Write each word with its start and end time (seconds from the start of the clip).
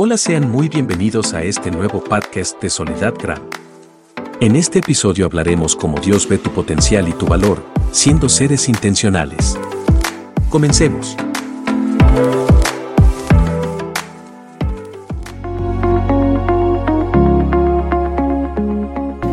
Hola, 0.00 0.16
sean 0.16 0.48
muy 0.48 0.68
bienvenidos 0.68 1.34
a 1.34 1.42
este 1.42 1.72
nuevo 1.72 2.04
podcast 2.04 2.62
de 2.62 2.70
Soledad 2.70 3.14
Gram. 3.20 3.40
En 4.40 4.54
este 4.54 4.78
episodio 4.78 5.26
hablaremos 5.26 5.74
cómo 5.74 5.98
Dios 5.98 6.28
ve 6.28 6.38
tu 6.38 6.52
potencial 6.52 7.08
y 7.08 7.12
tu 7.14 7.26
valor, 7.26 7.64
siendo 7.90 8.28
seres 8.28 8.68
intencionales. 8.68 9.58
Comencemos. 10.50 11.16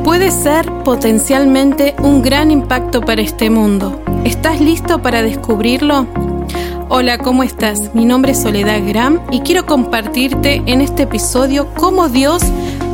Puede 0.04 0.32
ser 0.32 0.66
potencialmente 0.84 1.94
un 2.00 2.24
gran 2.24 2.50
impacto 2.50 3.02
para 3.02 3.22
este 3.22 3.52
mundo. 3.52 4.02
¿Estás 4.24 4.60
listo 4.60 5.00
para 5.00 5.22
descubrirlo? 5.22 6.25
Hola, 6.88 7.18
¿cómo 7.18 7.42
estás? 7.42 7.96
Mi 7.96 8.06
nombre 8.06 8.34
es 8.34 8.44
Soledad 8.44 8.80
Gram 8.88 9.20
y 9.32 9.40
quiero 9.40 9.66
compartirte 9.66 10.62
en 10.68 10.82
este 10.82 11.04
episodio 11.04 11.68
cómo 11.74 12.10
Dios 12.10 12.44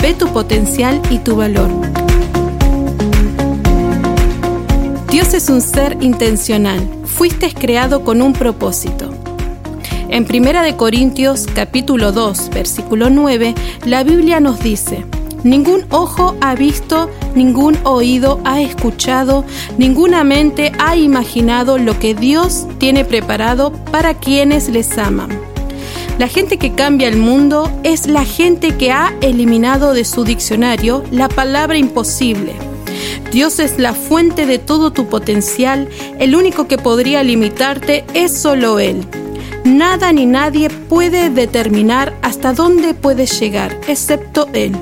ve 0.01 0.13
tu 0.13 0.27
potencial 0.29 1.01
y 1.09 1.19
tu 1.19 1.35
valor. 1.35 1.69
Dios 5.09 5.33
es 5.33 5.49
un 5.49 5.59
ser 5.59 5.97
intencional. 5.99 6.79
Fuiste 7.03 7.53
creado 7.53 8.05
con 8.05 8.21
un 8.21 8.31
propósito. 8.31 9.09
En 10.07 10.23
1 10.23 10.63
de 10.63 10.77
Corintios 10.77 11.45
capítulo 11.53 12.13
2, 12.13 12.49
versículo 12.51 13.09
9, 13.09 13.53
la 13.83 14.03
Biblia 14.05 14.39
nos 14.39 14.61
dice: 14.61 15.05
Ningún 15.43 15.85
ojo 15.89 16.35
ha 16.39 16.55
visto, 16.55 17.09
ningún 17.35 17.77
oído 17.83 18.39
ha 18.45 18.61
escuchado, 18.61 19.45
ninguna 19.77 20.23
mente 20.23 20.71
ha 20.79 20.95
imaginado 20.95 21.77
lo 21.77 21.97
que 21.99 22.13
Dios 22.13 22.67
tiene 22.77 23.05
preparado 23.05 23.71
para 23.91 24.13
quienes 24.13 24.69
les 24.69 24.97
aman. 24.97 25.29
La 26.17 26.27
gente 26.27 26.57
que 26.57 26.73
cambia 26.73 27.07
el 27.07 27.17
mundo 27.17 27.71
es 27.83 28.07
la 28.07 28.25
gente 28.25 28.77
que 28.77 28.91
ha 28.91 29.13
eliminado 29.21 29.93
de 29.93 30.05
su 30.05 30.23
diccionario 30.23 31.03
la 31.09 31.27
palabra 31.27 31.77
imposible. 31.77 32.53
Dios 33.31 33.59
es 33.59 33.79
la 33.79 33.93
fuente 33.93 34.45
de 34.45 34.59
todo 34.59 34.91
tu 34.91 35.07
potencial, 35.07 35.87
el 36.19 36.35
único 36.35 36.67
que 36.67 36.77
podría 36.77 37.23
limitarte 37.23 38.03
es 38.13 38.37
solo 38.37 38.77
Él. 38.77 39.03
Nada 39.63 40.11
ni 40.11 40.25
nadie 40.25 40.69
puede 40.69 41.29
determinar 41.29 42.13
hasta 42.21 42.53
dónde 42.53 42.93
puedes 42.93 43.39
llegar, 43.39 43.79
excepto 43.87 44.47
Él. 44.53 44.75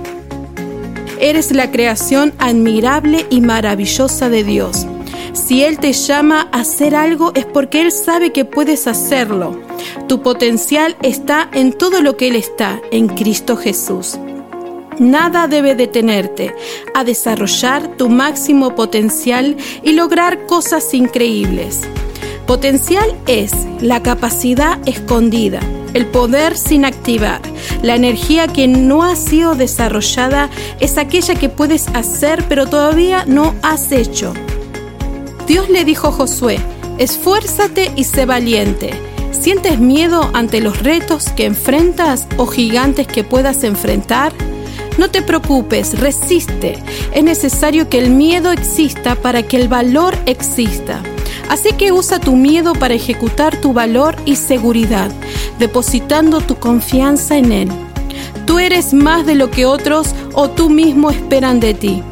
Eres 1.20 1.52
la 1.52 1.72
creación 1.72 2.34
admirable 2.38 3.26
y 3.30 3.42
maravillosa 3.42 4.30
de 4.30 4.44
Dios. 4.44 4.88
Si 5.34 5.64
Él 5.64 5.80
te 5.80 5.94
llama 5.94 6.48
a 6.52 6.62
hacer 6.62 6.96
algo 6.96 7.32
es 7.36 7.46
porque 7.46 7.82
Él 7.82 7.92
sabe 7.92 8.32
que 8.32 8.46
puedes 8.46 8.88
hacerlo. 8.88 9.60
Tu 10.08 10.22
potencial 10.22 10.96
está 11.02 11.50
en 11.54 11.74
todo 11.74 12.02
lo 12.02 12.18
que 12.18 12.30
Él 12.30 12.36
está, 12.36 12.82
en 12.92 13.08
Cristo 13.08 13.58
Jesús. 13.58 14.18
Nada 15.00 15.48
debe 15.48 15.76
detenerte 15.76 16.54
a 16.94 17.04
desarrollar 17.04 17.96
tu 17.96 18.10
máximo 18.10 18.76
potencial 18.76 19.56
y 19.82 19.94
lograr 19.94 20.46
cosas 20.46 20.94
increíbles. 20.94 21.82
Potencial 22.46 23.16
es 23.28 23.52
la 23.80 24.04
capacidad 24.04 24.80
escondida, 24.86 25.62
el 25.94 26.06
poder 26.08 26.58
sin 26.58 26.86
activar. 26.86 27.42
La 27.82 27.96
energía 27.96 28.48
que 28.48 28.68
no 28.68 29.04
ha 29.04 29.16
sido 29.16 29.56
desarrollada 29.56 30.50
es 30.80 30.98
aquella 30.98 31.36
que 31.36 31.50
puedes 31.50 31.88
hacer 31.90 32.46
pero 32.48 32.68
todavía 32.68 33.26
no 33.26 33.56
has 33.62 33.92
hecho. 33.92 34.34
Dios 35.48 35.70
le 35.70 35.84
dijo 35.86 36.10
a 36.10 36.12
Josué, 36.12 36.60
esfuérzate 36.98 37.92
y 37.96 38.04
sé 38.04 38.26
valiente. 38.26 38.92
¿Sientes 39.32 39.80
miedo 39.80 40.30
ante 40.34 40.60
los 40.60 40.84
retos 40.84 41.30
que 41.30 41.46
enfrentas 41.46 42.28
o 42.38 42.46
gigantes 42.46 43.08
que 43.08 43.24
puedas 43.24 43.64
enfrentar? 43.64 44.34
No 44.98 45.10
te 45.10 45.22
preocupes, 45.22 45.98
resiste. 46.00 46.78
Es 47.14 47.24
necesario 47.24 47.90
que 47.90 48.00
el 48.00 48.10
miedo 48.10 48.52
exista 48.52 49.16
para 49.16 49.44
que 49.44 49.56
el 49.56 49.70
valor 49.70 50.14
exista. 50.26 51.02
Así 51.48 51.72
que 51.74 51.92
usa 51.92 52.20
tu 52.20 52.36
miedo 52.36 52.74
para 52.74 52.94
ejecutar 52.94 53.56
tu 53.60 53.74
valor 53.74 54.16
y 54.26 54.36
seguridad, 54.36 55.10
depositando 55.60 56.42
tu 56.42 56.56
confianza 56.56 57.38
en 57.38 57.52
Él. 57.52 57.70
Tú 58.46 58.58
eres 58.58 58.94
más 58.94 59.26
de 59.26 59.36
lo 59.36 59.52
que 59.52 59.66
otros 59.66 60.16
o 60.34 60.50
tú 60.50 60.70
mismo 60.70 61.12
esperan 61.12 61.60
de 61.60 61.74
ti. 61.74 62.04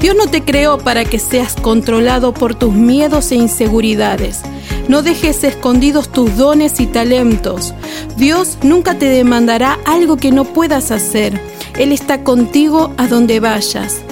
Dios 0.00 0.16
no 0.16 0.26
te 0.26 0.42
creó 0.42 0.78
para 0.78 1.04
que 1.04 1.18
seas 1.18 1.54
controlado 1.54 2.32
por 2.32 2.54
tus 2.54 2.72
miedos 2.72 3.32
e 3.32 3.36
inseguridades. 3.36 4.42
No 4.88 5.02
dejes 5.02 5.44
escondidos 5.44 6.10
tus 6.10 6.36
dones 6.36 6.78
y 6.78 6.86
talentos. 6.86 7.74
Dios 8.16 8.58
nunca 8.62 8.98
te 8.98 9.06
demandará 9.06 9.78
algo 9.86 10.16
que 10.16 10.30
no 10.30 10.44
puedas 10.44 10.90
hacer. 10.90 11.40
Él 11.78 11.90
está 11.90 12.22
contigo 12.22 12.92
a 12.98 13.06
donde 13.06 13.40
vayas. 13.40 14.02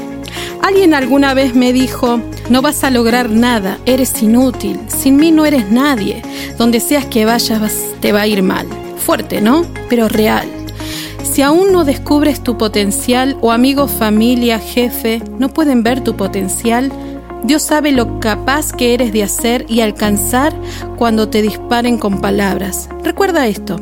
Alguien 0.62 0.94
alguna 0.94 1.34
vez 1.34 1.54
me 1.54 1.72
dijo, 1.72 2.20
no 2.52 2.60
vas 2.60 2.84
a 2.84 2.90
lograr 2.90 3.30
nada, 3.30 3.78
eres 3.86 4.22
inútil, 4.22 4.78
sin 4.86 5.16
mí 5.16 5.32
no 5.32 5.46
eres 5.46 5.70
nadie, 5.70 6.20
donde 6.58 6.80
seas 6.80 7.06
que 7.06 7.24
vayas 7.24 7.72
te 8.00 8.12
va 8.12 8.20
a 8.20 8.26
ir 8.26 8.42
mal. 8.42 8.66
Fuerte, 8.98 9.40
¿no? 9.40 9.64
Pero 9.88 10.06
real. 10.06 10.46
Si 11.22 11.40
aún 11.40 11.72
no 11.72 11.86
descubres 11.86 12.42
tu 12.42 12.58
potencial 12.58 13.38
o 13.40 13.52
amigos, 13.52 13.90
familia, 13.90 14.58
jefe, 14.58 15.22
no 15.38 15.48
pueden 15.48 15.82
ver 15.82 16.04
tu 16.04 16.14
potencial, 16.14 16.92
Dios 17.42 17.62
sabe 17.62 17.90
lo 17.90 18.20
capaz 18.20 18.70
que 18.70 18.92
eres 18.92 19.14
de 19.14 19.22
hacer 19.22 19.64
y 19.66 19.80
alcanzar 19.80 20.54
cuando 20.98 21.30
te 21.30 21.40
disparen 21.40 21.96
con 21.96 22.20
palabras. 22.20 22.90
Recuerda 23.02 23.46
esto. 23.46 23.80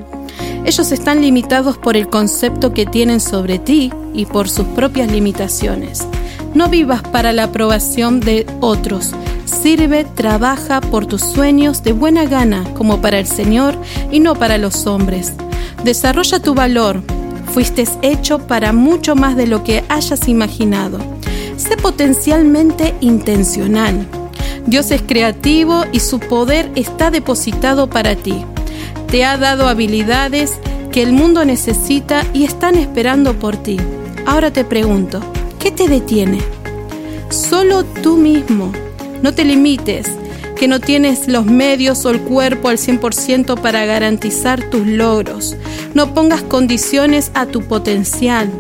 Ellos 0.65 0.93
están 0.93 1.23
limitados 1.23 1.77
por 1.77 1.97
el 1.97 2.09
concepto 2.09 2.73
que 2.73 2.87
tienen 2.87 3.19
sobre 3.19 3.59
ti 3.59 3.93
y 4.15 4.27
por 4.27 4.49
sus 4.49 4.67
propias 4.69 5.11
limitaciones. 5.11 6.07
No 6.55 6.69
vivas 6.69 7.03
para 7.03 7.33
la 7.33 7.45
aprobación 7.45 8.21
de 8.21 8.45
otros. 8.61 9.11
Sirve, 9.45 10.05
trabaja 10.05 10.81
por 10.81 11.07
tus 11.07 11.23
sueños 11.23 11.83
de 11.85 11.93
buena 11.93 12.25
gana, 12.25 12.65
como 12.75 13.01
para 13.01 13.19
el 13.19 13.27
Señor 13.27 13.77
y 14.11 14.21
no 14.21 14.35
para 14.35 14.59
los 14.59 14.87
hombres. 14.87 15.33
Desarrolla 15.85 16.41
tu 16.41 16.55
valor. 16.55 17.03
Fuiste 17.53 17.85
hecho 18.03 18.41
para 18.47 18.73
mucho 18.73 19.15
más 19.15 19.37
de 19.37 19.47
lo 19.47 19.63
que 19.63 19.85
hayas 19.89 20.29
imaginado. 20.29 20.99
Sé 21.57 21.77
potencialmente 21.77 22.95
intencional. 23.01 24.07
Dios 24.67 24.91
es 24.91 25.03
creativo 25.03 25.85
y 25.93 26.01
su 26.01 26.19
poder 26.19 26.71
está 26.75 27.11
depositado 27.11 27.89
para 27.89 28.17
ti. 28.17 28.45
Te 29.09 29.25
ha 29.25 29.37
dado 29.37 29.69
habilidades 29.69 30.55
que 30.91 31.03
el 31.03 31.13
mundo 31.13 31.45
necesita 31.45 32.25
y 32.33 32.45
están 32.45 32.77
esperando 32.77 33.35
por 33.35 33.57
ti. 33.57 33.79
Ahora 34.27 34.53
te 34.53 34.65
pregunto, 34.65 35.21
¿Qué 35.61 35.71
te 35.71 35.89
detiene? 35.89 36.39
Solo 37.29 37.85
tú 37.85 38.17
mismo. 38.17 38.73
No 39.23 39.35
te 39.35 39.45
limites, 39.45 40.11
que 40.57 40.67
no 40.67 40.81
tienes 40.81 41.29
los 41.29 41.45
medios 41.45 42.07
o 42.07 42.11
el 42.11 42.23
cuerpo 42.23 42.69
al 42.69 42.79
100% 42.79 43.61
para 43.61 43.85
garantizar 43.85 44.63
tus 44.71 44.87
logros. 44.87 45.59
No 45.93 46.15
pongas 46.15 46.43
condiciones 46.43 47.31
a 47.35 47.45
tu 47.45 47.61
potencial. 47.61 48.51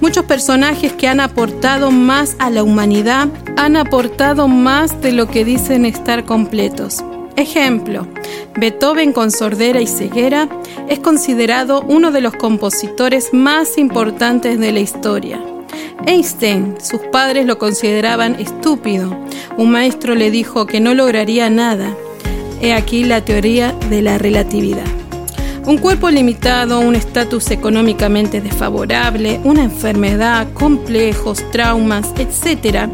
Muchos 0.00 0.24
personajes 0.24 0.92
que 0.92 1.06
han 1.06 1.20
aportado 1.20 1.92
más 1.92 2.34
a 2.40 2.50
la 2.50 2.64
humanidad 2.64 3.28
han 3.56 3.76
aportado 3.76 4.48
más 4.48 5.00
de 5.00 5.12
lo 5.12 5.28
que 5.28 5.44
dicen 5.44 5.84
estar 5.84 6.24
completos. 6.24 7.04
Ejemplo, 7.36 8.08
Beethoven 8.56 9.12
con 9.12 9.30
sordera 9.30 9.80
y 9.80 9.86
ceguera 9.86 10.48
es 10.88 10.98
considerado 10.98 11.82
uno 11.82 12.10
de 12.10 12.20
los 12.20 12.34
compositores 12.34 13.32
más 13.32 13.78
importantes 13.78 14.58
de 14.58 14.72
la 14.72 14.80
historia. 14.80 15.40
Einstein, 16.10 16.74
sus 16.82 17.00
padres 17.12 17.46
lo 17.46 17.56
consideraban 17.58 18.34
estúpido. 18.34 19.16
Un 19.56 19.70
maestro 19.70 20.16
le 20.16 20.32
dijo 20.32 20.66
que 20.66 20.80
no 20.80 20.92
lograría 20.92 21.48
nada. 21.50 21.96
He 22.60 22.72
aquí 22.72 23.04
la 23.04 23.24
teoría 23.24 23.76
de 23.88 24.02
la 24.02 24.18
relatividad. 24.18 24.88
Un 25.66 25.78
cuerpo 25.78 26.10
limitado, 26.10 26.80
un 26.80 26.96
estatus 26.96 27.52
económicamente 27.52 28.40
desfavorable, 28.40 29.40
una 29.44 29.62
enfermedad, 29.62 30.52
complejos, 30.52 31.48
traumas, 31.52 32.08
etc., 32.18 32.88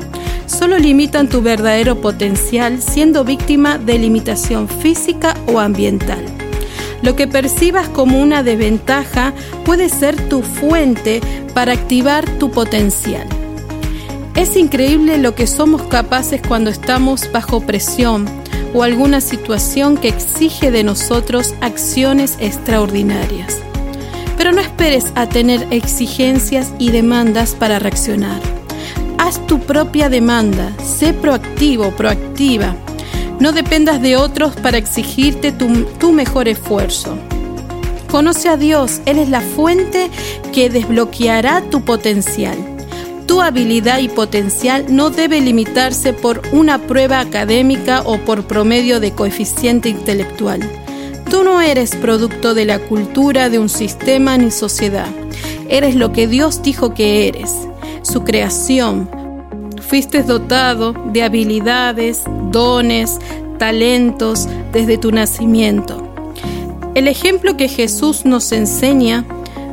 solo 0.45 0.77
limitan 0.77 1.31
tu 1.31 1.41
verdadero 1.41 2.03
potencial 2.03 2.83
siendo 2.83 3.25
víctima 3.25 3.79
de 3.79 3.99
limitación 3.99 4.69
física 4.69 5.35
o 5.47 5.59
ambiental. 5.59 6.26
Lo 7.07 7.15
que 7.15 7.29
percibas 7.29 7.89
como 7.89 8.21
una 8.21 8.43
desventaja 8.43 9.33
puede 9.65 9.89
ser 9.89 10.29
tu 10.29 10.43
fuente 10.43 11.21
para 11.55 11.71
activar 11.71 12.29
tu 12.41 12.51
potencial. 12.51 13.29
Es 14.35 14.57
increíble 14.57 15.17
lo 15.19 15.37
que 15.37 15.47
somos 15.47 15.83
capaces 15.83 16.43
cuando 16.43 16.69
estamos 16.69 17.31
bajo 17.31 17.61
presión 17.61 18.27
o 18.75 18.83
alguna 18.83 19.21
situación 19.21 19.99
que 19.99 20.09
exige 20.09 20.73
de 20.73 20.83
nosotros 20.83 21.55
acciones 21.61 22.39
extraordinarias. 22.41 23.57
Pero 24.37 24.51
no 24.51 24.61
esperes 24.61 25.13
a 25.15 25.29
tener 25.29 25.65
exigencias 25.71 26.73
y 26.81 26.91
demandas 26.91 27.55
para 27.55 27.79
reaccionar. 27.79 28.41
Haz 29.19 29.47
tu 29.47 29.61
propia 29.61 30.09
demanda, 30.09 30.73
sé 30.85 31.13
proactivo, 31.13 31.93
proactiva. 31.93 32.75
No 33.39 33.53
dependas 33.53 34.01
de 34.01 34.17
otros 34.17 34.55
para 34.57 34.79
exigirte 34.79 35.53
tu, 35.53 36.13
mejor 36.13 36.49
esfuerzo. 36.49 37.19
Conoce 38.11 38.49
a 38.49 38.57
Dios, 38.57 39.01
Él 39.05 39.19
es 39.19 39.29
la 39.29 39.41
fuente 39.41 40.11
que 40.53 40.71
desbloqueará 40.71 41.63
tu 41.71 41.85
potencial. 41.85 42.57
Tu 43.27 43.43
habilidad 43.43 43.99
y 43.99 44.09
potencial 44.09 44.87
no 44.89 45.11
debe 45.11 45.41
limitarse 45.41 46.13
por 46.13 46.41
una 46.53 46.79
prueba 46.79 47.21
académica 47.21 48.03
o 48.07 48.19
por 48.19 48.45
promedio 48.47 49.01
de 49.01 49.13
coeficiente 49.13 49.89
intelectual. 49.89 50.61
Tú 51.29 51.43
no 51.43 51.61
eres 51.61 51.97
producto 51.97 52.55
de 52.55 52.65
la 52.65 52.79
cultura 52.79 53.51
de 53.51 53.59
un 53.59 53.69
sistema 53.69 54.39
ni 54.39 54.51
sociedad. 54.51 55.09
Eres 55.69 55.97
lo 55.97 56.13
que 56.13 56.29
Dios 56.29 56.63
dijo 56.63 56.95
que 56.95 57.29
eres, 57.29 57.53
su 58.03 58.23
creación. 58.23 59.11
Fuiste 59.89 60.25
dotado 60.25 60.95
de 61.13 61.23
habilidades, 61.23 62.23
dones, 62.51 63.19
talentos 63.59 64.49
desde 64.73 64.99
tu 64.99 65.13
nacimiento. 65.13 66.03
El 66.97 67.07
ejemplo 67.07 67.57
que 67.57 67.69
Jesús 67.69 68.25
nos 68.25 68.51
enseña, 68.51 69.25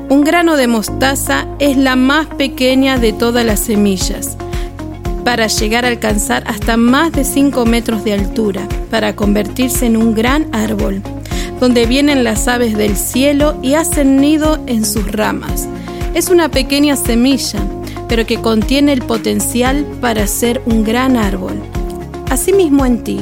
un 0.10 0.24
grano 0.24 0.56
de 0.56 0.68
mostaza 0.68 1.48
es 1.58 1.78
la 1.78 1.96
más 1.96 2.28
pequeña 2.28 3.00
de 3.00 3.12
todas 3.12 3.44
las 3.44 3.62
semillas, 3.62 4.38
para 5.24 5.48
llegar 5.48 5.84
a 5.84 5.88
alcanzar 5.88 6.44
hasta 6.46 6.78
más 6.78 7.12
de 7.12 7.24
5 7.24 7.66
metros 7.66 8.04
de 8.04 8.14
altura, 8.14 8.68
para 8.92 9.16
convertirse 9.16 9.88
en 9.88 9.98
un 9.98 10.14
gran 10.14 10.48
árbol, 10.54 11.02
donde 11.60 11.88
vienen 11.88 12.24
las 12.24 12.48
aves 12.48 12.78
del 12.78 12.98
cielo 12.98 13.58
y 13.64 13.74
hacen 13.74 14.18
nido 14.18 14.60
en 14.68 14.86
sus 14.86 15.12
ramas. 15.12 15.68
Es 16.14 16.30
una 16.30 16.50
pequeña 16.50 16.98
semilla, 16.98 17.60
pero 18.14 18.28
que 18.28 18.40
contiene 18.40 18.94
el 18.94 19.02
potencial 19.02 19.88
para 20.00 20.28
ser 20.28 20.62
un 20.68 20.84
gran 20.84 21.18
árbol. 21.18 21.56
Asimismo 22.30 22.86
en 22.86 23.04
ti, 23.04 23.22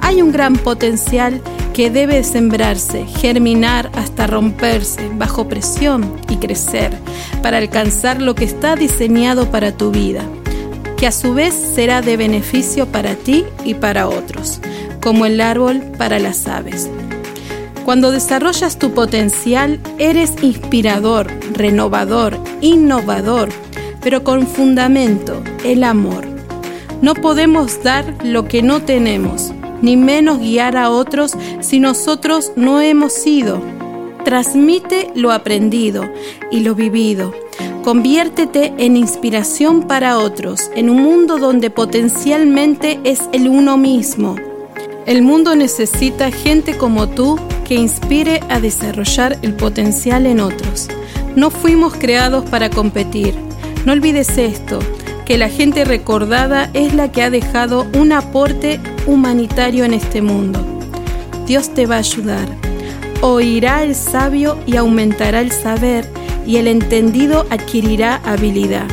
hay 0.00 0.22
un 0.22 0.32
gran 0.32 0.54
potencial 0.56 1.42
que 1.74 1.90
debe 1.90 2.24
sembrarse, 2.24 3.04
germinar 3.04 3.90
hasta 3.94 4.26
romperse 4.26 5.06
bajo 5.16 5.50
presión 5.50 6.16
y 6.30 6.36
crecer 6.36 6.96
para 7.42 7.58
alcanzar 7.58 8.22
lo 8.22 8.34
que 8.34 8.46
está 8.46 8.74
diseñado 8.74 9.50
para 9.50 9.76
tu 9.76 9.90
vida, 9.90 10.22
que 10.96 11.06
a 11.06 11.12
su 11.12 11.34
vez 11.34 11.52
será 11.52 12.00
de 12.00 12.16
beneficio 12.16 12.86
para 12.86 13.16
ti 13.16 13.44
y 13.66 13.74
para 13.74 14.08
otros, 14.08 14.62
como 15.02 15.26
el 15.26 15.42
árbol 15.42 15.82
para 15.98 16.18
las 16.18 16.46
aves. 16.46 16.88
Cuando 17.84 18.10
desarrollas 18.10 18.78
tu 18.78 18.94
potencial, 18.94 19.78
eres 19.98 20.32
inspirador, 20.40 21.26
renovador, 21.52 22.38
innovador, 22.62 23.50
pero 24.02 24.24
con 24.24 24.46
fundamento, 24.46 25.42
el 25.64 25.84
amor. 25.84 26.26
No 27.00 27.14
podemos 27.14 27.82
dar 27.82 28.04
lo 28.24 28.46
que 28.46 28.62
no 28.62 28.82
tenemos 28.82 29.52
ni 29.82 29.96
menos 29.96 30.38
guiar 30.38 30.76
a 30.76 30.88
otros 30.88 31.32
si 31.60 31.80
nosotros 31.80 32.52
no 32.56 32.80
hemos 32.80 33.12
sido. 33.12 33.60
Transmite 34.24 35.10
lo 35.14 35.32
aprendido 35.32 36.08
y 36.50 36.60
lo 36.60 36.74
vivido. 36.74 37.34
Conviértete 37.82 38.72
en 38.78 38.96
inspiración 38.96 39.82
para 39.82 40.18
otros 40.18 40.70
en 40.76 40.88
un 40.88 41.02
mundo 41.02 41.38
donde 41.38 41.68
potencialmente 41.68 43.00
es 43.02 43.20
el 43.32 43.48
uno 43.48 43.76
mismo. 43.76 44.36
El 45.04 45.22
mundo 45.22 45.56
necesita 45.56 46.30
gente 46.30 46.76
como 46.78 47.08
tú 47.08 47.36
que 47.66 47.74
inspire 47.74 48.40
a 48.48 48.60
desarrollar 48.60 49.36
el 49.42 49.54
potencial 49.54 50.26
en 50.26 50.38
otros. 50.38 50.88
No 51.34 51.50
fuimos 51.50 51.94
creados 51.94 52.48
para 52.48 52.70
competir. 52.70 53.51
No 53.84 53.92
olvides 53.92 54.38
esto 54.38 54.78
que 55.24 55.38
la 55.38 55.48
gente 55.48 55.84
recordada 55.84 56.70
es 56.72 56.94
la 56.94 57.10
que 57.10 57.22
ha 57.22 57.30
dejado 57.30 57.86
un 57.94 58.12
aporte 58.12 58.80
humanitario 59.06 59.84
en 59.84 59.94
este 59.94 60.22
mundo. 60.22 60.64
Dios 61.46 61.74
te 61.74 61.86
va 61.86 61.96
a 61.96 61.98
ayudar. 61.98 62.46
Oirá 63.20 63.82
el 63.82 63.94
sabio 63.94 64.58
y 64.66 64.76
aumentará 64.76 65.40
el 65.40 65.52
saber, 65.52 66.08
y 66.44 66.56
el 66.56 66.66
entendido 66.66 67.46
adquirirá 67.50 68.20
habilidad. 68.24 68.86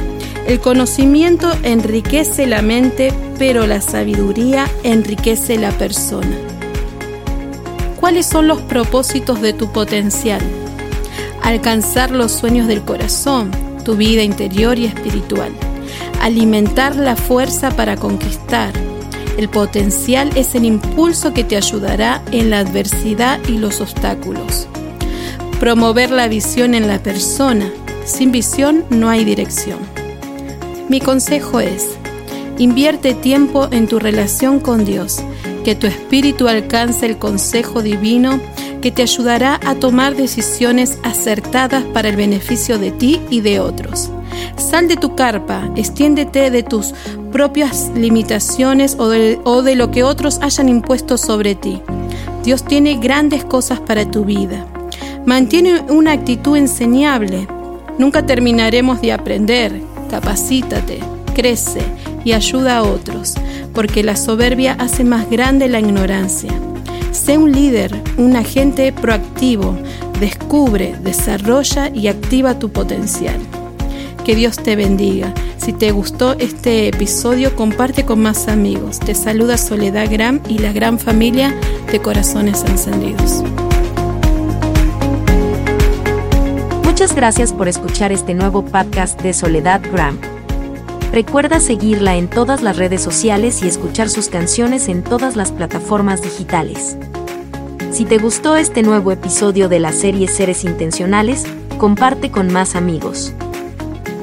El 0.47 0.59
conocimiento 0.59 1.51
enriquece 1.63 2.47
la 2.47 2.62
mente, 2.62 3.12
pero 3.38 3.65
la 3.68 3.81
sabiduría 3.81 4.68
enriquece 4.83 5.57
la 5.57 5.71
persona. 5.71 6.36
¿Cuáles 8.00 8.25
son 8.25 8.47
los 8.47 8.62
propósitos 8.62 9.41
de 9.41 9.53
tu 9.53 9.71
potencial? 9.71 10.41
Alcanzar 11.41 12.12
los 12.12 12.31
sueños 12.31 12.68
del 12.68 12.81
corazón, 12.81 13.51
tu 13.89 13.95
vida 13.95 14.21
interior 14.21 14.77
y 14.77 14.86
espiritual 14.86 15.51
alimentar 16.21 16.95
la 16.95 17.15
fuerza 17.15 17.71
para 17.71 17.95
conquistar. 17.95 18.71
El 19.36 19.50
potencial 19.50 20.30
es 20.36 20.53
el 20.53 20.63
impulso 20.63 21.33
que 21.33 21.44
te 21.44 21.57
ayudará 21.57 22.21
en 22.31 22.51
la 22.51 22.59
adversidad 22.59 23.39
y 23.47 23.57
los 23.57 23.81
obstáculos. 23.81 24.68
Promover 25.59 26.12
la 26.12 26.27
visión 26.27 26.75
en 26.75 26.88
la 26.88 27.01
persona. 27.01 27.71
Sin 28.06 28.31
visión 28.31 28.86
no 28.91 29.09
hay 29.09 29.25
dirección. 29.25 29.80
Mi 30.88 31.00
consejo 31.00 31.59
es, 31.59 31.88
invierte 32.59 33.15
tiempo 33.15 33.69
en 33.71 33.88
tu 33.88 33.97
relación 33.97 34.59
con 34.59 34.86
Dios, 34.86 35.24
que 35.65 35.74
tu 35.74 35.88
espíritu 35.88 36.47
alcance 36.47 37.07
el 37.07 37.18
consejo 37.18 37.81
divino 37.81 38.39
que 38.81 38.92
te 38.92 39.02
ayudará 39.02 39.60
a 39.66 39.76
tomar 39.76 40.16
decisiones 40.16 40.98
acertadas 41.04 41.84
para 41.86 42.10
el 42.10 42.16
beneficio 42.16 42.78
de 42.78 42.92
ti 42.92 43.20
y 43.30 43.42
de 43.42 43.60
otros. 43.60 44.10
Sal 44.58 44.88
de 44.88 44.96
tu 44.96 45.16
carpa, 45.16 45.70
extiéndete 45.76 46.52
de 46.52 46.64
tus 46.64 46.94
propias 47.31 47.92
limitaciones 47.96 48.96
o 49.00 49.10
de, 49.10 49.40
o 49.44 49.62
de 49.62 49.76
lo 49.76 49.92
que 49.92 50.04
otros 50.04 50.40
hayan 50.42 50.70
impuesto 50.70 51.18
sobre 51.18 51.56
ti. 51.56 51.81
Dios 52.44 52.64
tiene 52.64 52.98
grandes 52.98 53.44
cosas 53.44 53.80
para 53.80 54.10
tu 54.10 54.26
vida. 54.26 54.66
Mantiene 55.25 55.82
una 55.90 56.14
actitud 56.14 56.56
enseñable. 56.56 57.48
Nunca 57.98 58.25
terminaremos 58.25 59.02
de 59.02 59.12
aprender. 59.12 59.82
Capacítate, 60.10 61.00
crece 61.36 61.82
y 62.24 62.34
ayuda 62.34 62.78
a 62.78 62.84
otros, 62.84 63.36
porque 63.74 64.04
la 64.04 64.16
soberbia 64.16 64.75
hace 64.80 65.04
más 65.04 65.30
grande 65.30 65.68
la 65.68 65.80
ignorancia. 65.80 66.52
Sé 67.12 67.38
un 67.38 67.52
líder, 67.52 67.92
un 68.18 68.36
agente 68.36 68.92
proactivo. 68.92 69.76
Descubre, 70.20 70.96
desarrolla 71.02 71.90
y 71.90 72.08
activa 72.08 72.60
tu 72.60 72.70
potencial. 72.70 73.40
Que 74.26 74.36
Dios 74.36 74.58
te 74.58 74.76
bendiga. 74.76 75.34
Si 75.58 75.74
te 75.74 75.92
gustó 75.92 76.34
este 76.40 76.88
episodio, 76.88 77.56
comparte 77.56 78.06
con 78.06 78.22
más 78.22 78.48
amigos. 78.48 79.00
Te 79.00 79.16
saluda 79.16 79.58
Soledad 79.58 80.10
Gram 80.10 80.40
y 80.48 80.60
la 80.60 80.72
gran 80.72 81.00
familia 81.00 81.54
de 81.92 82.00
Corazones 82.00 82.64
Encendidos. 82.64 83.44
Muchas 86.84 87.16
gracias 87.16 87.54
por 87.54 87.68
escuchar 87.68 88.12
este 88.12 88.34
nuevo 88.34 88.66
podcast 88.66 89.22
de 89.22 89.34
Soledad 89.34 89.82
Gram. 89.92 90.18
Recuerda 91.12 91.60
seguirla 91.60 92.16
en 92.18 92.30
todas 92.30 92.62
las 92.62 92.78
redes 92.78 93.01
sociales 93.01 93.63
y 93.63 93.68
escuchar 93.68 94.10
sus 94.10 94.30
canciones 94.30 94.89
en 94.89 95.04
todas 95.04 95.36
las 95.36 95.51
plataformas 95.51 96.22
digitales. 96.22 96.98
Si 97.92 98.06
te 98.06 98.20
gustó 98.20 98.56
este 98.56 98.84
nuevo 98.84 99.12
episodio 99.12 99.70
de 99.70 99.80
la 99.80 99.92
serie 99.92 100.28
Seres 100.28 100.63
Intencionales, 100.63 101.46
comparte 101.80 102.30
con 102.30 102.54
más 102.54 102.75
amigos. 102.75 103.34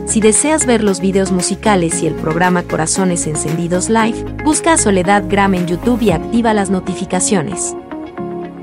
Si 0.07 0.21
deseas 0.21 0.65
ver 0.65 0.85
los 0.85 1.01
videos 1.01 1.33
musicales 1.33 2.03
y 2.05 2.07
el 2.07 2.15
programa 2.15 2.63
Corazones 2.63 3.27
Encendidos 3.27 3.89
Live, 3.89 4.25
busca 4.45 4.75
a 4.75 4.79
Soledad 4.79 5.25
Gram 5.29 5.55
en 5.55 5.67
YouTube 5.67 6.01
y 6.03 6.13
activa 6.13 6.55
las 6.55 6.71
notificaciones. 6.71 7.75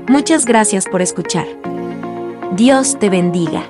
Muchas 0.08 0.46
gracias 0.46 0.86
por 0.86 1.02
escuchar. 1.02 1.46
Dios 2.56 2.98
te 2.98 3.10
bendiga. 3.10 3.68